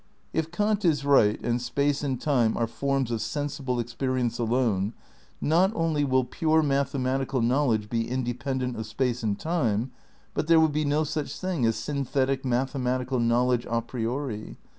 If 0.33 0.49
Kant 0.51 0.83
is 0.83 1.05
right 1.05 1.39
and 1.43 1.61
space 1.61 2.01
and 2.03 2.19
time 2.19 2.57
are 2.57 2.65
forms 2.65 3.11
of 3.11 3.21
sensible 3.21 3.79
experience 3.79 4.39
alone, 4.39 4.93
not 5.39 5.71
only 5.75 6.03
will 6.03 6.23
pure 6.23 6.63
mathe 6.63 6.95
matical 6.99 7.43
knowledge 7.45 7.87
be 7.87 8.09
independent 8.09 8.75
of 8.77 8.87
space 8.87 9.21
and 9.21 9.37
time, 9.37 9.91
but 10.33 10.47
there 10.47 10.59
will 10.59 10.69
be 10.69 10.85
no 10.85 11.03
such 11.03 11.37
thing 11.37 11.67
as 11.67 11.75
synthetic 11.75 12.41
mathe 12.41 12.71
matical 12.73 13.21
knowledge 13.23 13.67
a 13.69 13.79
priori. 13.79 14.57